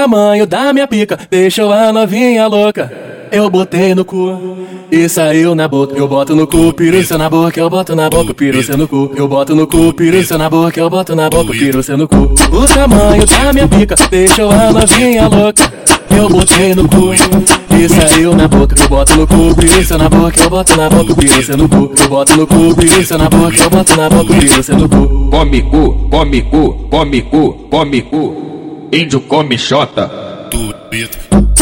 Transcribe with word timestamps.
tamanho 0.00 0.46
da 0.46 0.72
minha 0.72 0.86
pica 0.86 1.18
deixou 1.30 1.70
a 1.70 1.92
novinha 1.92 2.46
louca. 2.46 2.90
Eu 3.30 3.50
botei 3.50 3.94
no 3.94 4.02
cu 4.02 4.56
e 4.90 5.08
saiu 5.08 5.54
na 5.54 5.68
boca. 5.68 5.94
Eu 5.94 6.08
boto 6.08 6.34
no 6.34 6.46
cu, 6.46 6.72
piruça 6.72 7.18
na 7.18 7.28
boca, 7.28 7.60
eu 7.60 7.68
boto 7.68 7.94
na 7.94 8.08
boca, 8.08 8.32
piruça 8.32 8.76
no 8.78 8.88
cu. 8.88 9.12
Eu 9.14 9.28
boto 9.28 9.54
no 9.54 9.66
cu, 9.66 9.92
piruça 9.92 10.38
na 10.38 10.48
boca, 10.48 10.80
eu 10.80 10.88
boto 10.88 11.14
na 11.14 11.28
boca, 11.28 11.52
piruça 11.52 11.96
no 11.98 12.08
cu. 12.08 12.16
O 12.50 12.66
tamanho 12.66 13.26
da 13.26 13.52
minha 13.52 13.68
pica 13.68 13.94
deixou 14.10 14.50
a 14.50 14.72
novinha 14.72 15.28
louca. 15.28 15.70
Eu 16.10 16.28
botei 16.28 16.74
no 16.74 16.88
cu 16.88 17.12
e 17.12 17.88
saiu 17.88 18.34
na 18.34 18.48
boca. 18.48 18.74
Eu 18.80 18.88
boto 18.88 19.16
no 19.16 19.26
cu, 19.26 19.54
piruça 19.54 19.98
na 19.98 20.08
boca, 20.08 20.40
eu 20.40 20.50
boto 20.50 20.76
na 20.76 20.88
boca, 20.88 21.14
piruça 21.14 21.56
no 21.56 21.68
cu. 21.68 21.92
Eu 22.00 22.08
boto 22.08 22.36
no 22.36 22.46
cu, 22.46 22.74
piruça 22.74 23.18
na 23.18 23.28
boca, 23.28 23.56
eu 23.56 23.70
boto 23.70 23.96
na 23.96 24.08
boca, 24.08 24.34
piruça 24.34 24.74
no 24.74 24.88
cu. 24.88 25.28
Come 25.30 25.62
cu, 25.62 26.08
come 26.10 26.42
cu, 26.42 26.72
come 26.90 27.20
cu, 27.20 27.52
come 27.70 28.00
cu. 28.00 28.49
Índio 28.92 29.20
come 29.20 29.56
xota. 29.56 30.10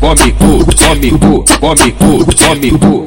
Come 0.00 0.32
cu, 0.38 0.64
come 0.74 1.10
cu, 1.10 1.44
come 1.60 1.92
cu, 1.92 2.24
come 2.34 2.70
cu. 2.78 3.04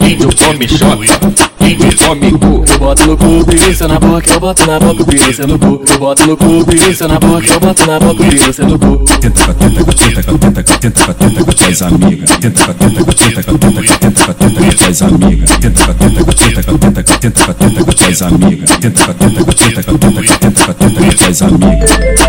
Índio 0.00 0.30
come 0.34 0.66
xota. 0.66 1.32
Índio 1.60 1.92
come 1.98 2.30
cu. 2.38 2.64
Eu 2.66 2.78
boto 2.78 3.06
no 3.06 3.16
cu, 3.18 3.44
piruça 3.44 3.86
na 3.86 3.98
boca, 3.98 4.30
eu 4.32 4.40
boto 4.40 4.66
na 4.66 4.78
boca, 4.78 5.04
piruça 5.04 5.46
no 5.46 5.58
cu. 5.58 5.84
Eu 5.86 5.98
boto 5.98 6.26
no 6.26 6.36
cu, 6.38 6.64
piruça 6.64 7.06
na 7.06 7.18
boca, 7.18 7.46
eu 7.46 7.60
boto 7.60 7.86
na 7.86 7.98
boca, 7.98 8.24
piruça 8.24 8.64
no 8.64 8.78
cu. 8.78 9.04
Tenta 9.20 9.44
com 9.44 9.50
a 9.50 9.54
tenta 9.54 9.84
com 9.84 9.90
a 9.90 9.94
tenta 9.94 10.22
com 10.22 10.32
a 10.32 10.38
tenta 10.38 10.62
com 10.62 10.72
a 10.72 10.78
tenta 10.78 11.04
com 11.04 11.10
a 11.10 11.14
tenta 11.14 11.76
com 11.76 12.04
amigas. 12.04 12.30
Tenta 12.40 12.64
com 12.64 12.70
a 12.70 12.74
tenta 12.74 13.04
com 13.04 13.10
a 13.10 13.14
tenta 13.14 13.42
com 13.42 13.52
a 13.52 13.60
tenta 13.60 13.76
com 13.76 13.90
a 13.90 14.00
tenta 14.00 14.24
com 14.24 14.30
a 14.30 14.34
tenta 14.34 14.94
com 14.96 15.14
amigas. 15.26 15.50
Tenta 15.60 15.84
com 15.84 15.90
a 15.90 15.94
tenta 15.94 16.24
com 16.24 16.30
a 16.30 16.34
tenta 16.34 16.62
com 16.62 16.74
a 16.74 16.80
tenta 16.80 17.02
com 17.04 17.12
a 17.12 17.18
tenta 17.18 17.34
com 17.34 17.50
a 17.50 17.54
tenta 17.54 18.16
com 18.16 18.44
amigas. 18.46 18.70
Tenta 18.80 19.04
com 19.04 19.10
a 19.10 19.14
tenta 19.14 19.44
com 19.44 19.50
a 19.50 19.54
tenta 19.54 19.82
com 19.82 19.94
a 19.94 20.00
tenta 20.00 20.00
com 20.00 20.00
a 20.00 20.00
tenta 20.00 20.18
com 20.18 20.18
a 20.18 20.38
tenta 20.40 20.74
com 20.74 20.86
a 20.86 21.12
tuas 21.12 21.42
amigas. 21.42 22.19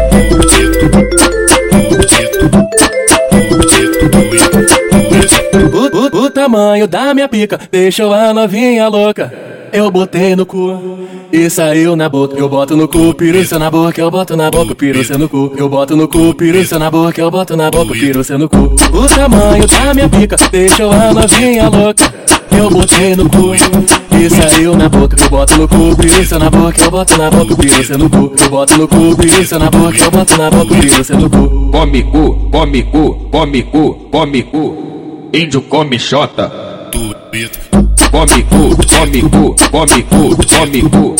Tamanho 6.52 6.85
da 6.85 7.13
minha 7.13 7.30
pica 7.30 7.57
deixou 7.71 8.13
a 8.13 8.33
novinha 8.33 8.89
louca. 8.89 9.33
Eu 9.71 9.89
botei 9.89 10.35
no 10.35 10.45
cu 10.45 11.08
e 11.31 11.49
saiu 11.49 11.95
na 11.95 12.09
boca. 12.09 12.38
Eu 12.38 12.49
boto 12.49 12.75
no 12.75 12.89
cu, 12.89 13.13
piruça 13.13 13.58
na 13.58 13.71
boca, 13.71 14.02
eu 14.02 14.11
boto 14.11 14.35
na 14.35 14.52
boca, 14.52 14.75
piruça 14.75 15.17
no 15.17 15.30
cu. 15.30 15.53
Eu 15.55 15.69
boto 15.69 15.95
no 15.95 16.09
cu, 16.09 16.33
piruça 16.33 16.77
na 16.77 16.91
boca, 16.91 17.21
eu 17.21 17.31
boto 17.31 17.55
na 17.55 17.71
boca, 17.71 17.93
piruça 17.93 18.38
no 18.38 18.49
cu. 18.49 18.75
O 18.93 19.08
tamanho 19.08 19.66
da 19.66 19.93
minha 19.93 20.09
pica 20.09 20.35
deixou 20.52 20.91
a 20.91 21.13
novinha 21.13 21.69
louca. 21.69 22.13
Eu 22.52 22.69
botei 22.69 23.15
no 23.15 23.30
cu 23.30 23.55
e 23.55 24.30
saiu 24.30 24.75
na 24.75 24.89
boca. 24.89 25.15
Eu 25.23 25.30
boto 25.30 25.58
no 25.58 25.67
cu, 25.69 25.95
piruça 25.95 26.38
na 26.38 26.49
boca, 26.49 26.81
eu 26.81 26.91
boto 26.91 27.17
na 27.17 27.31
boca, 27.31 27.55
piruça 27.55 27.97
no 27.97 28.09
cu. 28.09 28.33
Eu 28.43 28.49
boto 28.49 28.77
no 28.77 28.88
cu, 28.89 29.15
piruça 29.15 29.58
na 29.58 29.69
boca, 29.69 29.97
eu 29.97 30.11
boto 30.11 30.38
na 30.38 30.49
boca, 30.49 30.75
piruça 30.75 31.15
no 31.15 31.30
cu. 31.30 31.71
Come 31.71 32.03
cu, 32.03 32.49
come 32.52 32.83
cu, 32.83 33.13
come 33.31 33.63
cu, 33.63 33.93
come 34.11 34.43
cu. 34.43 34.91
Índio 35.33 35.61
come 35.61 35.97
xota. 35.97 36.51
Come 36.91 38.43
cu, 38.49 38.75
come 38.89 39.21
cu, 39.21 39.55
come 39.71 40.03
cu, 40.03 40.35
come 40.45 40.81
cu. 40.89 41.15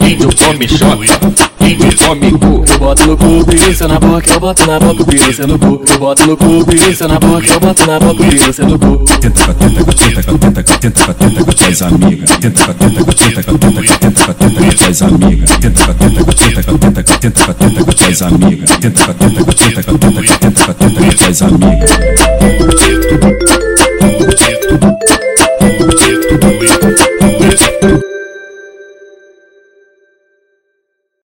Índio 0.00 0.30
come 0.34 0.66
xota. 0.66 1.32
Índio 1.60 1.92
come 1.98 2.30
cu. 2.38 2.64
Eu 2.66 2.78
boto 2.78 3.06
no 3.06 3.16
cu, 3.18 3.44
piruça 3.44 3.86
na 3.86 4.00
boca, 4.00 4.32
eu 4.32 4.40
boto 4.40 4.66
na 4.66 4.78
boca, 4.78 5.04
piruça 5.04 5.46
no 5.46 5.58
cu. 5.58 5.84
Eu 5.86 5.98
boto 5.98 6.26
no 6.26 6.36
cu, 6.38 6.64
piruça 6.64 7.06
na 7.06 7.18
boca, 7.18 7.46
eu 7.46 7.60
boto 7.60 7.86
na 7.86 7.98
boca, 7.98 8.24
piruça 8.24 8.64
no 8.64 8.78
cu. 8.78 9.04
Tenta 9.20 9.44
com 9.44 9.50
a 9.50 9.54
tenta 9.54 9.84
com 9.84 9.90
a 9.90 9.94
tenta 9.94 10.22
com 10.22 10.32
a 10.32 10.36
tenta 10.36 10.62
com 10.62 10.72
a 10.72 10.78
tenta 10.78 11.04
com 11.04 11.10
a 11.10 11.54
tenta 11.54 11.76
com 11.76 11.94
amigas. 11.94 12.30
Tenta 12.40 12.64
com 12.64 12.70
a 12.70 12.74
tenta 12.74 13.04
com 13.04 13.10
a 13.10 13.14
tenta 13.14 13.42
com 13.42 13.52
a 13.52 13.58
tenta 13.58 13.76
com 13.76 13.84
a 13.84 13.94
tenta 14.00 14.24
com 14.24 14.30
a 14.30 14.34
tenta 14.34 14.94
com 14.96 15.14
amigas. 15.14 15.50
Tenta 15.60 15.84
com 15.84 15.90
a 15.90 15.94
tenta 15.94 16.24
com 16.24 16.30
a 16.30 16.34
tenta 16.34 16.62
com 16.62 16.72
a 16.72 16.80
tenta 16.80 17.02
com 17.04 17.12
a 17.12 17.20
tenta 17.20 17.44
com 17.44 17.50
a 17.50 17.94
tenta 17.94 18.16
com 18.16 18.34
amigas. 18.34 18.70
Tenta 18.80 19.04
com 19.04 19.10
a 19.10 19.14
tenta 19.14 19.44
com 19.44 19.50
a 19.50 19.54
tenta 19.54 19.82
com 19.82 19.94
a 19.94 20.00
tenta 20.00 20.00
com 20.00 20.16
a 20.16 20.34
tenta 20.40 20.64
com 20.64 20.74
a 20.74 20.78
tenta 20.80 21.34
com 21.38 21.66
amigas. 21.66 21.90